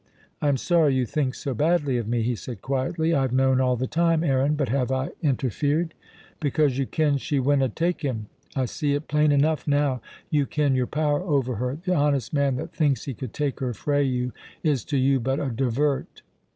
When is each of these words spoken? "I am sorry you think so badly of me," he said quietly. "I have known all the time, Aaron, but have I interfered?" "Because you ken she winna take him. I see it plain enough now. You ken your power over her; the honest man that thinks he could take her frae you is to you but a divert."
"I 0.41 0.47
am 0.47 0.57
sorry 0.57 0.95
you 0.95 1.05
think 1.05 1.35
so 1.35 1.53
badly 1.53 1.97
of 1.99 2.07
me," 2.07 2.23
he 2.23 2.33
said 2.35 2.63
quietly. 2.63 3.13
"I 3.13 3.21
have 3.21 3.31
known 3.31 3.61
all 3.61 3.75
the 3.75 3.85
time, 3.85 4.23
Aaron, 4.23 4.55
but 4.55 4.69
have 4.69 4.91
I 4.91 5.11
interfered?" 5.21 5.93
"Because 6.39 6.79
you 6.79 6.87
ken 6.87 7.17
she 7.19 7.39
winna 7.39 7.69
take 7.69 8.01
him. 8.01 8.25
I 8.55 8.65
see 8.65 8.95
it 8.95 9.07
plain 9.07 9.31
enough 9.31 9.67
now. 9.67 10.01
You 10.31 10.47
ken 10.47 10.73
your 10.73 10.87
power 10.87 11.21
over 11.21 11.57
her; 11.57 11.75
the 11.85 11.93
honest 11.93 12.33
man 12.33 12.55
that 12.55 12.73
thinks 12.73 13.05
he 13.05 13.13
could 13.13 13.31
take 13.31 13.59
her 13.59 13.75
frae 13.75 14.01
you 14.01 14.33
is 14.63 14.83
to 14.85 14.97
you 14.97 15.19
but 15.19 15.39
a 15.39 15.51
divert." 15.51 16.23